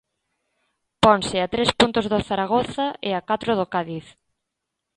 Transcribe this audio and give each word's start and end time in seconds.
Ponse 1.03 1.37
a 1.41 1.47
tres 1.53 1.69
puntos 1.79 2.05
do 2.11 2.19
Zaragoza 2.29 2.85
e 3.07 3.11
a 3.19 3.21
catro 3.29 3.51
do 3.59 3.65
Cádiz. 3.73 4.05